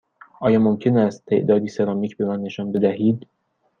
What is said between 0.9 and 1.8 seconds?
است تعدادی